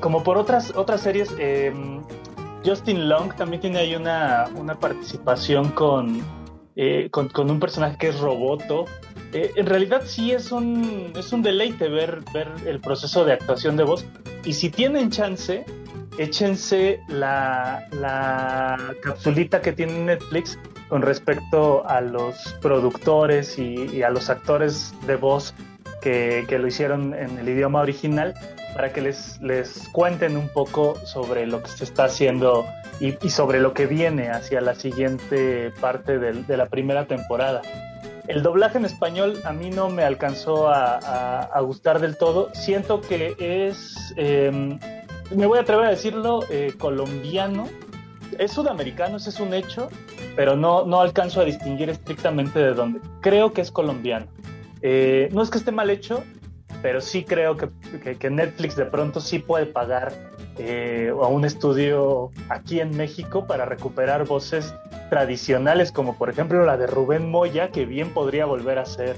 [0.00, 2.00] como por otras otras series em,
[2.64, 4.46] Justin Long también tiene ahí una,
[4.80, 5.74] participación
[6.76, 8.84] eh, con, con, un personaje que es Roboto.
[9.32, 13.76] Eh, en realidad sí es un, es un deleite ver, ver el proceso de actuación
[13.76, 14.06] de voz.
[14.44, 15.64] Y si tienen chance,
[16.18, 24.30] échense la, la capsulita que tiene Netflix con respecto a los productores y, a los
[24.30, 25.54] actores de voz
[26.00, 28.34] que, que, lo hicieron en el idioma original
[28.74, 32.64] para que les, les cuenten un poco sobre lo que se está haciendo
[33.00, 37.62] y, sobre lo que viene hacia la siguiente parte de, la primera temporada.
[38.28, 42.50] El doblaje en español a mí no me alcanzó a, gustar del todo.
[42.52, 44.78] Siento que es, em,
[45.34, 47.66] me voy a atrever a decirlo, eh, colombiano.
[48.38, 49.88] Es sudamericano, ese es un hecho,
[50.36, 53.00] pero no, no alcanzo a distinguir estrictamente de dónde.
[53.22, 54.26] Creo que es colombiano.
[54.82, 56.22] Eh, no es que esté mal hecho,
[56.82, 57.70] pero sí creo que,
[58.18, 60.12] que, Netflix de pronto sí puede pagar
[60.58, 64.74] eh, a un estudio aquí en México para recuperar voces
[65.10, 69.16] tradicionales, como por ejemplo la de Rubén Moya, que bien podría volver a ser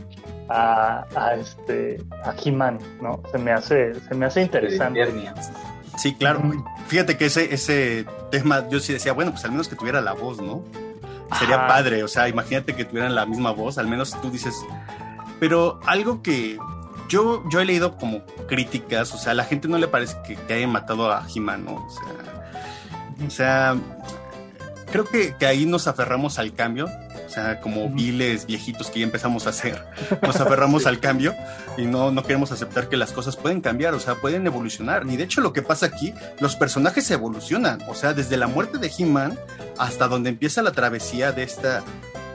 [0.48, 3.22] a, a este a He-Man, ¿no?
[3.31, 5.00] Se me hace, se me hace interesante.
[5.96, 6.42] Sí, claro.
[6.87, 10.12] Fíjate que ese, ese tema, yo sí decía, bueno, pues al menos que tuviera la
[10.12, 10.62] voz, ¿no?
[11.38, 14.55] Sería padre, o sea, imagínate que tuvieran la misma voz, al menos tú dices.
[15.38, 16.59] Pero algo que,
[17.11, 20.37] yo, yo he leído como críticas, o sea, a la gente no le parece que,
[20.37, 21.87] que hayan matado a He-Man, ¿no?
[23.27, 23.77] O sea,
[24.90, 26.88] creo que, que, ahí nos aferramos al cambio,
[27.27, 29.85] o sea, como viles viejitos que ya empezamos a hacer,
[30.23, 31.35] nos aferramos al cambio
[31.77, 35.05] y no, no queremos aceptar que las cosas pueden cambiar, o sea, pueden evolucionar.
[35.09, 38.79] Y de hecho lo que pasa aquí, los personajes evolucionan, o sea, desde la muerte
[38.79, 39.38] de He-Man
[39.79, 41.83] hasta donde empieza la travesía de esta,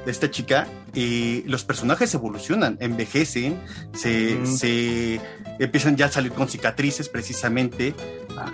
[0.06, 3.60] esta chica, y los personajes evolucionan, envejecen,
[3.94, 5.20] se, se,
[5.60, 7.94] empiezan ya a salir con cicatrices precisamente.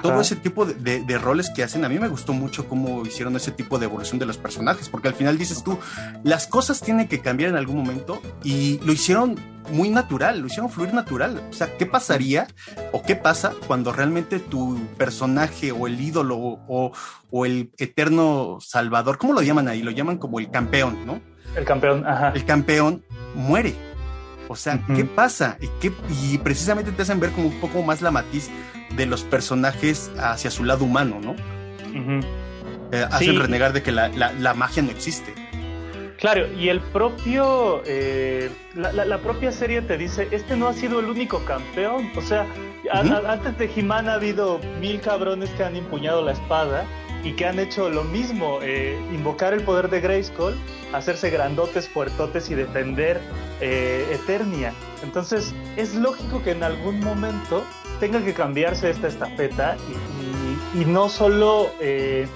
[0.04, 3.36] Todo ese tipo de, de, roles que hacen, a mí me gustó mucho cómo hicieron
[3.36, 5.78] ese tipo de evolución de los personajes, porque al final dices tú,
[6.24, 9.40] las cosas tienen que cambiar en algún momento y lo hicieron
[9.72, 11.42] muy natural, lo hicieron fluir natural.
[11.50, 12.48] O sea, ¿qué pasaría
[12.92, 16.92] o qué pasa cuando realmente tu personaje o el ídolo o,
[17.32, 19.82] o el eterno salvador, ¿cómo lo llaman ahí?
[19.82, 21.22] Lo llaman como el campeón, ¿no?
[21.56, 22.32] El campeón, ajá.
[22.36, 23.04] El campeón
[23.36, 23.76] muere.
[24.48, 25.58] O sea, ¿qué pasa?
[25.62, 28.50] ¿Y, qué, y precisamente te hacen ver como un poco más la matiz
[28.98, 31.36] de los personajes hacia su lado humano, ¿no?
[32.92, 35.34] Eh, hacen renegar de que la, la, magia no existe.
[36.18, 41.06] Claro, y el propio, eh, la, propia serie te dice, este no ha sido el
[41.06, 42.12] único campeón.
[42.18, 42.46] O sea,
[42.94, 46.86] antes de He-Man ha habido mil cabrones que han empuñado la espada
[47.24, 50.56] y que han hecho lo mismo, eh, invocar el poder de Grayskull,
[50.94, 53.22] hacerse grandotes, fuertotes y defender
[53.60, 54.74] eh, Eternia.
[55.04, 57.64] Entonces es lógico que en algún momento
[58.00, 59.78] tenga que cambiarse esta estafeta
[60.76, 61.72] y, no solo...
[61.80, 62.28] Eh,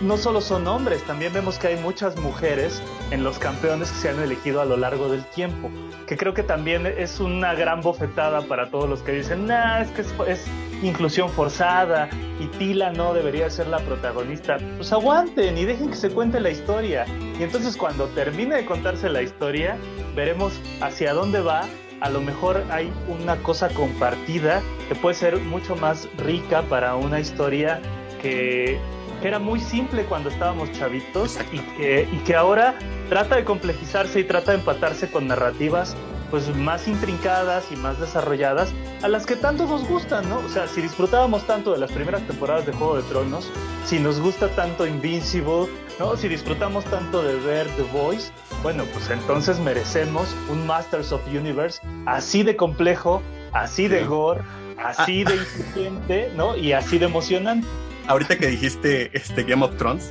[0.00, 4.08] no solo son hombres, también vemos que hay muchas mujeres en los campeones que se
[4.10, 5.70] han elegido a lo largo del tiempo,
[6.06, 9.90] que creo que también es una gran bofetada para todos los que dicen, nah, es
[9.90, 10.44] que es
[10.82, 12.08] inclusión forzada
[12.38, 14.58] y Tila no debería ser la protagonista.
[14.76, 17.04] Pues aguanten y dejen que se cuente la historia.
[17.38, 19.76] Y entonces cuando termine de contarse la historia,
[20.14, 21.64] veremos hacia dónde va.
[22.00, 27.18] A lo mejor hay una cosa compartida que puede ser mucho más rica para una
[27.18, 27.80] historia
[28.22, 28.78] que,
[29.22, 32.78] era muy simple cuando estábamos chavitos y que, y que ahora
[33.08, 35.96] trata de complejizarse y trata de empatarse con narrativas
[36.30, 40.38] pues más intrincadas y más desarrolladas a las que tanto nos gustan, ¿no?
[40.38, 43.50] O sea, si disfrutábamos tanto de las primeras temporadas de Juego de Tronos,
[43.86, 46.16] si nos gusta tanto Invincible, ¿no?
[46.16, 48.30] Si disfrutamos tanto de ver The Voice,
[48.62, 54.42] bueno, pues entonces merecemos un Masters of Universe así de complejo, así de gore,
[54.76, 55.30] así ah.
[55.30, 56.56] de incipiente, ¿no?
[56.56, 57.66] Y así de emocionante.
[58.08, 60.10] Ahorita que dijiste este Game of Thrones,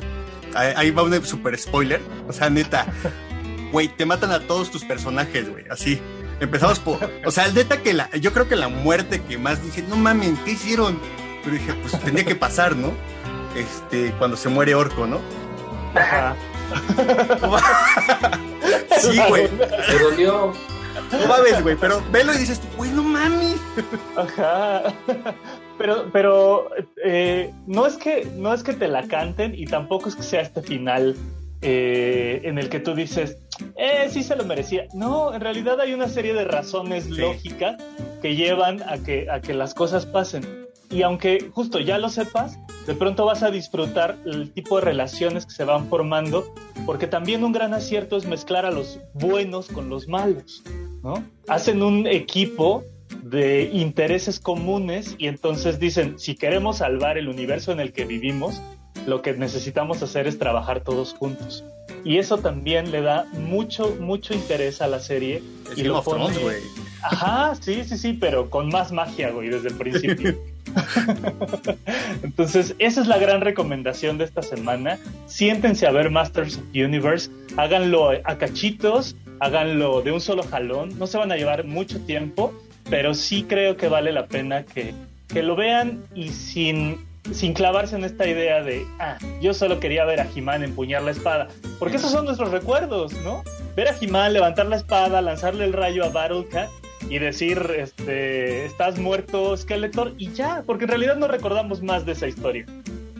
[0.56, 2.86] ahí va un super spoiler, o sea, neta,
[3.72, 6.00] güey, te matan a todos tus personajes, güey, así.
[6.40, 9.64] Empezamos por, o sea, el neta que la, yo creo que la muerte que más
[9.64, 11.00] dije, no mames, ¿qué hicieron?
[11.44, 12.92] Pero dije, pues tenía que pasar, ¿no?
[13.56, 15.20] Este, cuando se muere Orco, ¿no?
[15.96, 16.36] Ajá.
[19.00, 19.50] sí, güey.
[19.88, 20.54] Se dolió.
[21.12, 23.58] No mames, güey, pero velo y dices, güey, no mames.
[24.16, 24.94] Ajá.
[25.78, 26.70] Pero, pero
[27.04, 30.42] eh, no es que no es que te la canten y tampoco es que sea
[30.42, 31.16] este final
[31.62, 33.38] eh, en el que tú dices,
[33.76, 34.86] eh, sí se lo merecía.
[34.94, 37.82] No, en realidad hay una serie de razones lógicas
[38.22, 40.68] que llevan a que, a que las cosas pasen.
[40.90, 45.46] Y aunque justo ya lo sepas, de pronto vas a disfrutar el tipo de relaciones
[45.46, 46.54] que se van formando,
[46.86, 50.64] porque también un gran acierto es mezclar a los buenos con los malos,
[51.04, 51.24] ¿no?
[51.50, 52.86] Hacen un equipo
[53.30, 58.62] de intereses comunes y entonces dicen, si queremos salvar el universo en el que vivimos,
[59.06, 61.64] lo que necesitamos hacer es trabajar todos juntos.
[62.04, 65.44] Y eso también le da mucho, mucho interés a la serie.
[65.76, 66.38] y lo pone...
[66.38, 66.62] güey.
[67.04, 70.38] Ajá, sí, sí, sí, pero con más magia, güey, desde el principio.
[72.24, 75.00] Entonces, esa es la gran recomendación de esta semana.
[75.26, 81.08] Siéntense a ver Masters of Universe, háganlo a cachitos, háganlo de un solo jalón, no
[81.08, 82.54] se van a llevar mucho tiempo,
[82.90, 84.94] pero sí creo que vale la pena que,
[85.28, 90.06] que lo vean y sin sin clavarse en esta idea de, ah, yo solo quería
[90.06, 91.48] ver a He-Man empuñar la espada.
[91.80, 93.44] Porque esos son nuestros recuerdos, ¿no?
[93.76, 96.70] Ver a He-Man levantar la espada, lanzarle el rayo a Battlecat
[97.10, 102.14] y decir, este, estás muerto, Skeletor, y ya, porque en realidad no recordamos más de
[102.14, 102.66] esa historia.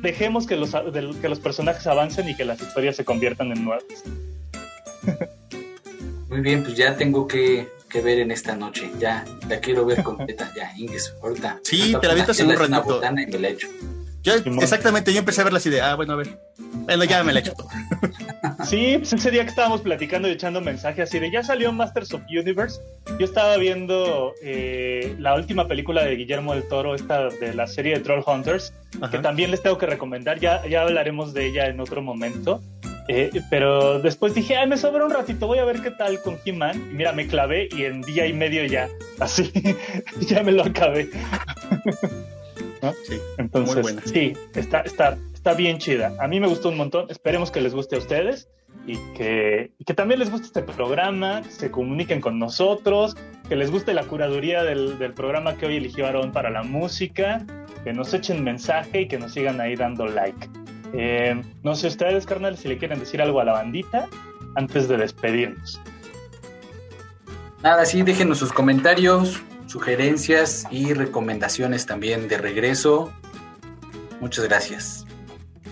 [0.02, 0.76] Dejemos que los,
[1.22, 3.84] que los personajes avancen y que las historias se conviertan en nuevas.
[6.30, 8.92] Muy bien, pues ya tengo que que ver en esta noche.
[9.00, 10.52] Ya, la quiero ver completa.
[10.56, 11.60] Ya, Inges, ahorita.
[11.64, 13.02] Sí, te la avientas en un ratito.
[14.24, 15.88] Yo, exactamente, yo empecé a ver las ideas.
[15.88, 16.38] Ah, bueno, a ver.
[16.58, 17.70] Bueno, ya me la he hecho todo.
[18.66, 22.14] Sí, pues ese día que estábamos platicando y echando mensajes así de ya salió Masters
[22.14, 22.82] of Universe.
[23.20, 27.96] Yo estaba viendo eh, la última película de Guillermo del Toro, esta de la serie
[27.96, 28.74] de Troll Hunters,
[29.12, 30.40] que también les tengo que recomendar.
[30.40, 32.62] Ya, ya hablaremos de ella en otro momento.
[33.08, 36.38] Eh, pero después dije, ay, me sobra un ratito, voy a ver qué tal con
[36.46, 36.90] He-Man.
[36.92, 38.90] Y mira, me clavé y en día y medio ya,
[39.20, 39.52] así,
[40.28, 41.10] ya me lo acabé.
[43.04, 44.02] Sí, Entonces, muy buena.
[44.06, 46.14] sí, está, está, está bien chida.
[46.20, 47.08] A mí me gustó un montón.
[47.10, 48.50] Esperemos que les guste a ustedes
[48.86, 53.18] y que, y que también les guste este programa, que se comuniquen con nosotros,
[53.50, 57.46] que les guste la curaduría del, del programa que hoy eligió Aaron para la música,
[57.84, 60.48] que nos echen mensaje y que nos sigan ahí dando like.
[60.94, 64.08] Eh, no sé ustedes, carnal, si le quieren decir algo a la bandita
[64.56, 65.80] antes de despedirnos.
[67.64, 73.12] Nada, sí, déjenos sus comentarios, sugerencias y recomendaciones también de regreso.
[74.22, 75.06] Muchas gracias.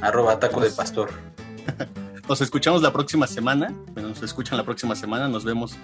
[0.01, 1.09] Arroba taco del pastor.
[2.28, 3.72] Nos escuchamos la próxima semana.
[3.93, 5.28] Bueno, nos escuchan la próxima semana.
[5.28, 5.78] Nos vemos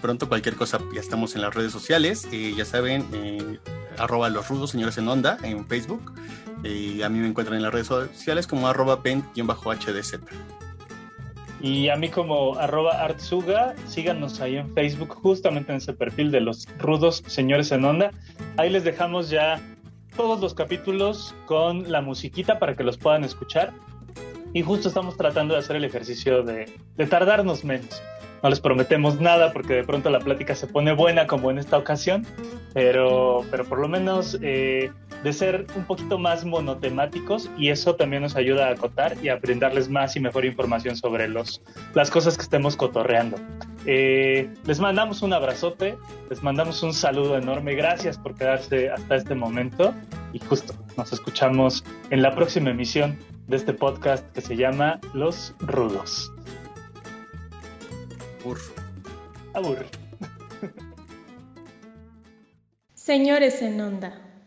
[0.00, 0.28] pronto.
[0.28, 2.28] Cualquier cosa, ya estamos en las redes sociales.
[2.30, 3.58] Eh, ya saben, eh,
[3.98, 6.12] arroba los rudos, señores en onda, en Facebook.
[6.62, 10.20] Y a mí me encuentran en las redes sociales como arroba pen-hdz.
[11.62, 16.40] Y a mí como arroba artsuga, síganos ahí en Facebook, justamente en ese perfil de
[16.40, 18.10] los rudos señores en onda.
[18.56, 19.60] Ahí les dejamos ya
[20.16, 23.72] todos los capítulos con la musiquita para que los puedan escuchar.
[24.54, 28.02] Y justo estamos tratando de hacer el ejercicio de, de tardarnos menos.
[28.42, 31.76] No les prometemos nada porque de pronto la plática se pone buena como en esta
[31.76, 32.26] ocasión,
[32.72, 34.90] pero, pero por lo menos eh,
[35.22, 39.36] de ser un poquito más monotemáticos y eso también nos ayuda a acotar y a
[39.36, 41.62] brindarles más y mejor información sobre los,
[41.94, 43.36] las cosas que estemos cotorreando.
[43.86, 45.96] Eh, les mandamos un abrazote,
[46.28, 49.94] les mandamos un saludo enorme, gracias por quedarse hasta este momento
[50.32, 53.18] y justo nos escuchamos en la próxima emisión
[53.48, 56.32] de este podcast que se llama Los Rudos.
[59.54, 59.84] Abur.
[62.94, 64.29] Señores en onda.